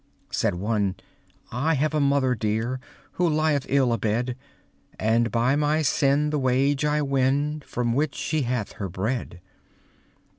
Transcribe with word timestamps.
Said 0.31 0.55
one: 0.55 0.95
"I 1.51 1.75
have 1.75 1.93
a 1.93 1.99
mother 1.99 2.33
dear, 2.33 2.79
Who 3.11 3.27
lieth 3.29 3.67
ill 3.69 3.93
abed, 3.93 4.35
And 4.99 5.29
by 5.31 5.55
my 5.55 5.83
sin 5.83 6.31
the 6.31 6.39
wage 6.39 6.83
I 6.83 7.03
win 7.03 7.61
From 7.67 7.93
which 7.93 8.15
she 8.15 8.41
hath 8.41 8.71
her 8.81 8.89
bread." 8.89 9.41